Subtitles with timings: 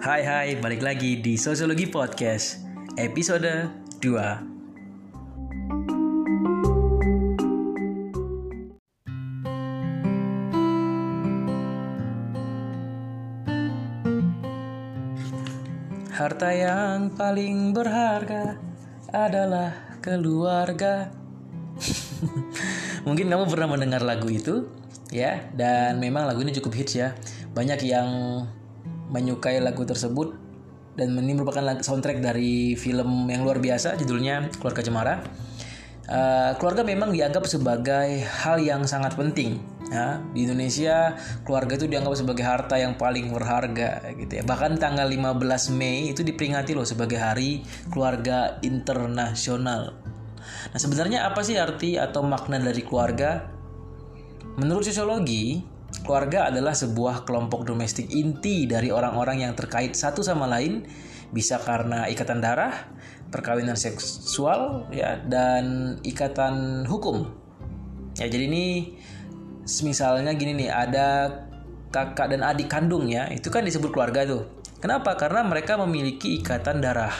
[0.00, 2.64] Hai hai, balik lagi di Sosiologi Podcast
[2.96, 3.68] Episode
[4.00, 4.08] 2
[16.16, 18.56] Harta yang paling berharga
[19.12, 21.12] adalah keluarga.
[23.04, 24.64] Mungkin kamu pernah mendengar lagu itu
[25.12, 25.44] ya.
[25.52, 27.12] Dan memang lagu ini cukup hits ya.
[27.52, 28.08] Banyak yang
[29.10, 30.50] menyukai lagu tersebut
[30.98, 35.14] dan ini merupakan soundtrack dari film yang luar biasa judulnya Keluarga Cemara.
[36.10, 39.62] Uh, keluarga memang dianggap sebagai hal yang sangat penting
[39.94, 40.18] ya.
[40.34, 41.14] Di Indonesia
[41.46, 44.42] keluarga itu dianggap sebagai harta yang paling berharga gitu ya.
[44.42, 47.62] Bahkan tanggal 15 Mei itu diperingati loh sebagai hari
[47.94, 49.94] keluarga internasional.
[50.70, 53.46] Nah sebenarnya apa sih arti atau makna dari keluarga?
[54.58, 55.62] Menurut sosiologi
[56.00, 60.88] Keluarga adalah sebuah kelompok domestik inti dari orang-orang yang terkait satu sama lain,
[61.30, 62.90] bisa karena ikatan darah,
[63.30, 67.30] perkawinan seksual, ya, dan ikatan hukum.
[68.18, 68.96] Ya, jadi ini
[69.86, 71.06] misalnya gini nih, ada
[71.94, 74.42] kakak dan adik kandung ya, itu kan disebut keluarga tuh.
[74.80, 75.14] Kenapa?
[75.14, 77.12] Karena mereka memiliki ikatan darah.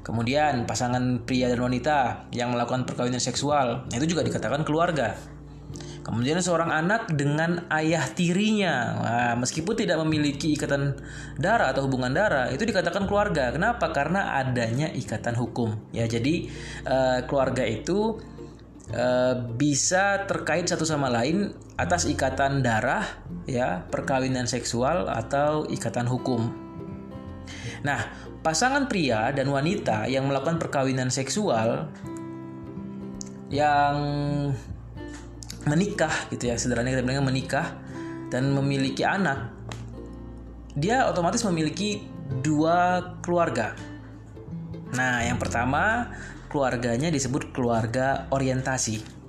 [0.00, 5.14] Kemudian pasangan pria dan wanita yang melakukan perkawinan seksual, itu juga dikatakan keluarga.
[6.00, 10.96] Kemudian seorang anak dengan ayah tirinya, nah, meskipun tidak memiliki ikatan
[11.36, 13.52] darah atau hubungan darah, itu dikatakan keluarga.
[13.52, 13.92] Kenapa?
[13.92, 15.76] Karena adanya ikatan hukum.
[15.92, 16.48] Ya, jadi
[16.88, 18.16] uh, keluarga itu
[18.96, 23.04] uh, bisa terkait satu sama lain atas ikatan darah,
[23.44, 26.48] ya, perkawinan seksual atau ikatan hukum.
[27.84, 28.08] Nah,
[28.40, 31.92] pasangan pria dan wanita yang melakukan perkawinan seksual
[33.50, 33.96] yang
[35.68, 37.76] menikah gitu ya sederhananya kita bilang menikah
[38.32, 39.52] dan memiliki anak
[40.78, 42.04] dia otomatis memiliki
[42.40, 43.76] dua keluarga
[44.94, 46.14] nah yang pertama
[46.48, 49.20] keluarganya disebut keluarga orientasi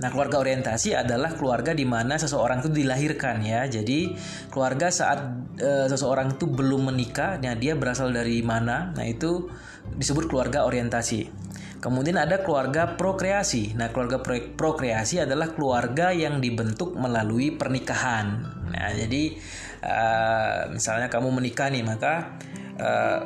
[0.00, 3.68] Nah, keluarga orientasi adalah keluarga di mana seseorang itu dilahirkan ya.
[3.68, 4.16] Jadi,
[4.48, 5.20] keluarga saat
[5.60, 8.96] e, seseorang itu belum menikah, nah dia berasal dari mana?
[8.96, 9.52] Nah, itu
[9.92, 11.49] disebut keluarga orientasi.
[11.80, 13.72] Kemudian ada keluarga prokreasi.
[13.72, 18.36] Nah, keluarga pro prokreasi adalah keluarga yang dibentuk melalui pernikahan.
[18.68, 19.40] Nah, jadi
[19.80, 22.36] uh, misalnya kamu menikah nih, maka
[22.76, 23.20] uh,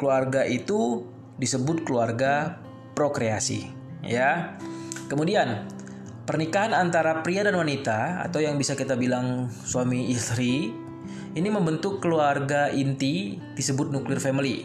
[0.00, 1.04] keluarga itu
[1.36, 2.56] disebut keluarga
[2.96, 3.68] prokreasi,
[4.00, 4.56] ya.
[5.12, 5.68] Kemudian
[6.24, 10.72] pernikahan antara pria dan wanita atau yang bisa kita bilang suami istri
[11.36, 14.64] ini membentuk keluarga inti disebut nuclear family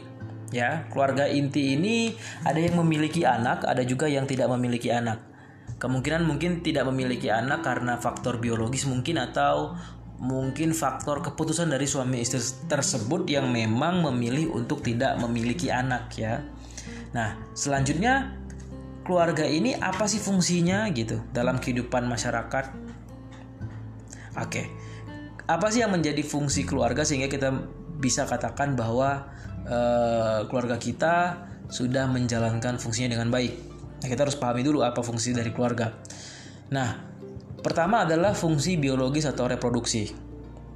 [0.54, 2.16] ya keluarga inti ini
[2.48, 5.24] ada yang memiliki anak ada juga yang tidak memiliki anak.
[5.78, 9.78] Kemungkinan mungkin tidak memiliki anak karena faktor biologis mungkin atau
[10.18, 16.42] mungkin faktor keputusan dari suami istri tersebut yang memang memilih untuk tidak memiliki anak ya.
[17.14, 18.34] Nah selanjutnya
[19.06, 22.66] keluarga ini apa sih fungsinya gitu dalam kehidupan masyarakat?
[24.42, 24.88] Oke
[25.48, 27.56] apa sih yang menjadi fungsi keluarga sehingga kita
[27.98, 29.32] bisa katakan bahwa
[29.68, 31.16] uh, keluarga kita
[31.68, 33.54] sudah menjalankan fungsinya dengan baik.
[34.04, 35.92] Nah, kita harus pahami dulu apa fungsi dari keluarga.
[36.72, 36.90] Nah,
[37.60, 40.08] pertama adalah fungsi biologis atau reproduksi.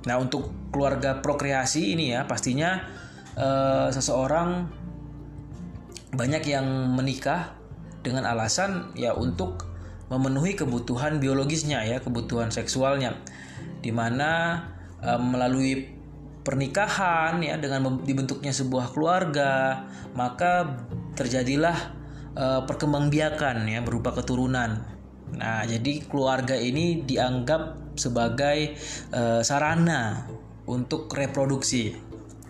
[0.08, 2.82] Nah, untuk keluarga prokreasi ini ya, pastinya
[3.38, 4.68] uh, seseorang
[6.12, 7.56] banyak yang menikah
[8.04, 9.70] dengan alasan ya untuk
[10.12, 13.16] memenuhi kebutuhan biologisnya ya, kebutuhan seksualnya.
[13.80, 14.60] Di mana
[15.00, 16.01] uh, melalui
[16.42, 19.86] pernikahan ya dengan dibentuknya sebuah keluarga
[20.18, 20.82] maka
[21.14, 21.78] terjadilah
[22.36, 24.84] uh, perkembangbiakan ya berupa keturunan.
[25.32, 28.76] Nah, jadi keluarga ini dianggap sebagai
[29.16, 30.28] uh, sarana
[30.68, 31.96] untuk reproduksi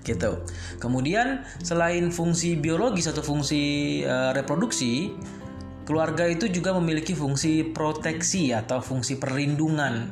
[0.01, 0.41] gitu.
[0.81, 5.13] Kemudian selain fungsi biologis atau fungsi uh, reproduksi,
[5.85, 10.09] keluarga itu juga memiliki fungsi proteksi atau fungsi perlindungan.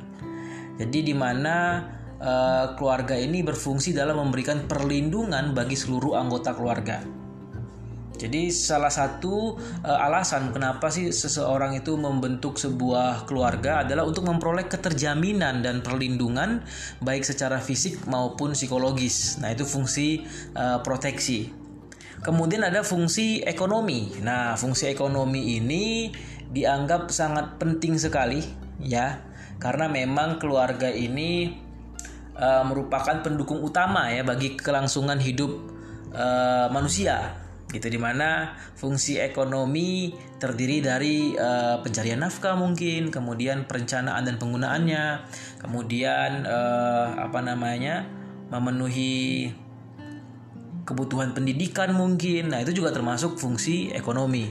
[0.78, 1.82] Jadi di mana
[2.20, 7.02] uh, keluarga ini berfungsi dalam memberikan perlindungan bagi seluruh anggota keluarga.
[8.20, 14.68] Jadi salah satu uh, alasan kenapa sih seseorang itu membentuk sebuah keluarga adalah untuk memperoleh
[14.68, 16.60] keterjaminan dan perlindungan
[17.00, 19.40] baik secara fisik maupun psikologis.
[19.40, 21.56] Nah, itu fungsi uh, proteksi.
[22.20, 24.20] Kemudian ada fungsi ekonomi.
[24.20, 26.12] Nah, fungsi ekonomi ini
[26.52, 28.44] dianggap sangat penting sekali
[28.84, 29.24] ya,
[29.64, 31.56] karena memang keluarga ini
[32.40, 35.52] uh, merupakan pendukung utama ya bagi kelangsungan hidup
[36.16, 37.36] uh, manusia
[37.70, 40.10] gitu di mana fungsi ekonomi
[40.42, 45.04] terdiri dari uh, pencarian nafkah mungkin kemudian perencanaan dan penggunaannya
[45.62, 48.10] kemudian uh, apa namanya
[48.50, 49.54] memenuhi
[50.90, 52.50] kebutuhan pendidikan mungkin.
[52.50, 54.50] Nah, itu juga termasuk fungsi ekonomi.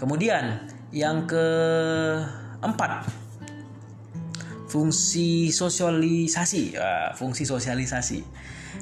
[0.00, 3.04] Kemudian yang keempat,
[4.72, 6.80] fungsi sosialisasi.
[6.80, 8.24] Ya, fungsi sosialisasi.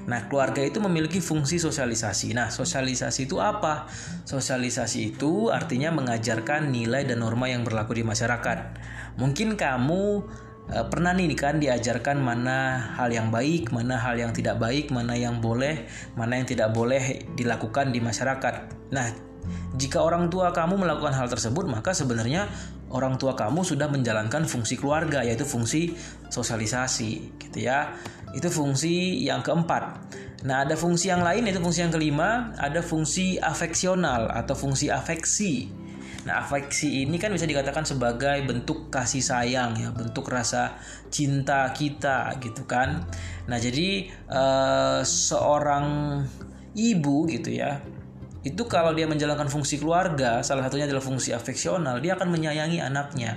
[0.07, 2.31] Nah, keluarga itu memiliki fungsi sosialisasi.
[2.31, 3.91] Nah, sosialisasi itu apa?
[4.23, 8.59] Sosialisasi itu artinya mengajarkan nilai dan norma yang berlaku di masyarakat.
[9.19, 10.23] Mungkin kamu
[10.71, 15.19] Eh, pernah nih kan diajarkan mana hal yang baik, mana hal yang tidak baik, mana
[15.19, 18.55] yang boleh, mana yang tidak boleh dilakukan di masyarakat.
[18.95, 19.11] Nah,
[19.75, 22.47] jika orang tua kamu melakukan hal tersebut, maka sebenarnya
[22.91, 25.95] orang tua kamu sudah menjalankan fungsi keluarga yaitu fungsi
[26.31, 27.95] sosialisasi, gitu ya.
[28.31, 30.15] Itu fungsi yang keempat.
[30.47, 35.69] Nah, ada fungsi yang lain yaitu fungsi yang kelima, ada fungsi afeksional atau fungsi afeksi.
[36.21, 40.77] Nah, afeksi ini kan bisa dikatakan sebagai bentuk kasih sayang ya, bentuk rasa
[41.09, 43.09] cinta kita gitu kan.
[43.49, 46.21] Nah, jadi uh, seorang
[46.77, 47.81] ibu gitu ya,
[48.41, 53.37] itu kalau dia menjalankan fungsi keluarga, salah satunya adalah fungsi afeksional, dia akan menyayangi anaknya.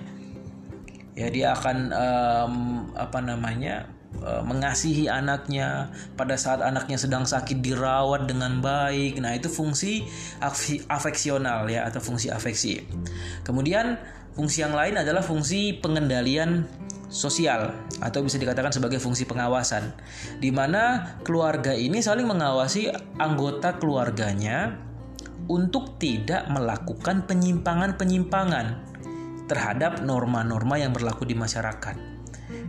[1.14, 2.56] Ya, dia akan um,
[2.96, 3.86] apa namanya?
[4.22, 9.18] Eh, mengasihi anaknya pada saat anaknya sedang sakit dirawat dengan baik.
[9.18, 10.06] Nah, itu fungsi
[10.88, 12.86] afeksional ya atau fungsi afeksi.
[13.42, 13.98] Kemudian
[14.38, 16.64] fungsi yang lain adalah fungsi pengendalian
[17.10, 19.94] sosial atau bisa dikatakan sebagai fungsi pengawasan
[20.42, 22.90] di mana keluarga ini saling mengawasi
[23.22, 24.82] anggota keluarganya
[25.48, 28.94] untuk tidak melakukan penyimpangan-penyimpangan
[29.48, 32.16] terhadap norma-norma yang berlaku di masyarakat.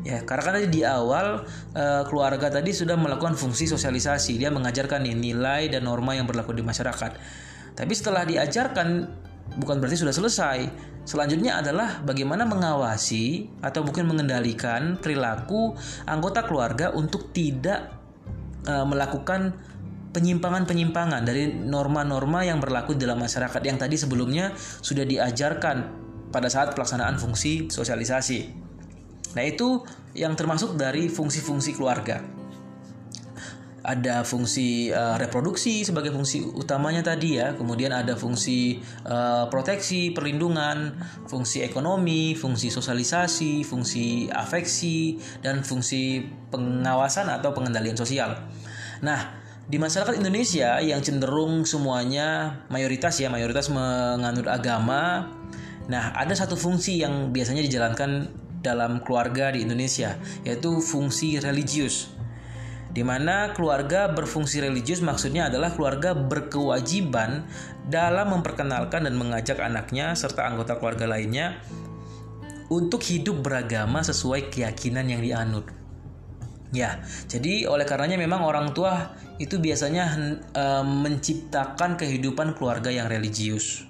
[0.05, 1.45] Ya, karena kan tadi di awal
[1.77, 6.53] uh, keluarga tadi sudah melakukan fungsi sosialisasi, dia mengajarkan nih, nilai dan norma yang berlaku
[6.53, 7.17] di masyarakat.
[7.75, 9.09] Tapi setelah diajarkan
[9.57, 10.59] bukan berarti sudah selesai.
[11.05, 15.77] Selanjutnya adalah bagaimana mengawasi atau mungkin mengendalikan perilaku
[16.09, 17.93] anggota keluarga untuk tidak
[18.65, 19.53] uh, melakukan
[20.15, 25.77] penyimpangan-penyimpangan dari norma-norma yang berlaku dalam masyarakat yang tadi sebelumnya sudah diajarkan
[26.31, 28.63] pada saat pelaksanaan fungsi sosialisasi.
[29.35, 29.83] Nah, itu
[30.15, 32.23] yang termasuk dari fungsi-fungsi keluarga.
[33.85, 40.97] Ada fungsi uh, reproduksi sebagai fungsi utamanya tadi ya, kemudian ada fungsi uh, proteksi, perlindungan,
[41.29, 48.41] fungsi ekonomi, fungsi sosialisasi, fungsi afeksi, dan fungsi pengawasan atau pengendalian sosial.
[49.05, 55.33] Nah, di masyarakat Indonesia yang cenderung semuanya mayoritas ya mayoritas menganut agama.
[55.89, 58.29] Nah, ada satu fungsi yang biasanya dijalankan
[58.65, 62.13] dalam keluarga di Indonesia, yaitu fungsi religius.
[62.95, 67.45] Di mana keluarga berfungsi religius maksudnya adalah keluarga berkewajiban
[67.91, 71.59] dalam memperkenalkan dan mengajak anaknya serta anggota keluarga lainnya
[72.71, 75.84] untuk hidup beragama sesuai keyakinan yang dianut.
[76.75, 76.99] Ya,
[77.31, 80.11] jadi oleh karenanya memang orang tua itu biasanya
[80.51, 83.87] e, menciptakan kehidupan keluarga yang religius.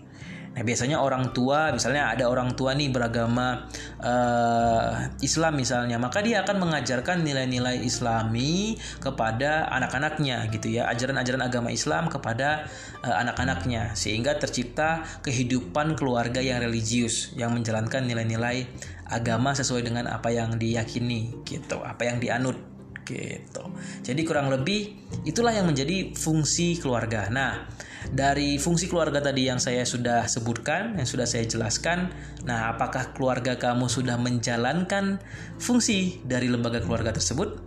[0.55, 3.67] Nah biasanya orang tua, misalnya ada orang tua nih beragama
[3.99, 11.75] uh, Islam misalnya, maka dia akan mengajarkan nilai-nilai Islami kepada anak-anaknya gitu ya, ajaran-ajaran agama
[11.75, 12.71] Islam kepada
[13.03, 18.71] uh, anak-anaknya, sehingga tercipta kehidupan keluarga yang religius yang menjalankan nilai-nilai
[19.11, 22.74] agama sesuai dengan apa yang diyakini gitu, apa yang dianut
[23.05, 23.65] gitu.
[24.03, 27.29] Jadi kurang lebih itulah yang menjadi fungsi keluarga.
[27.29, 27.69] Nah,
[28.11, 32.13] dari fungsi keluarga tadi yang saya sudah sebutkan, yang sudah saya jelaskan,
[32.45, 35.23] nah apakah keluarga kamu sudah menjalankan
[35.57, 37.61] fungsi dari lembaga keluarga tersebut?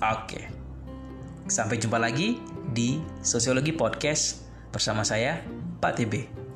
[0.00, 0.48] Oke.
[1.50, 5.42] Sampai jumpa lagi di Sosiologi Podcast bersama saya,
[5.82, 6.49] Pak TB.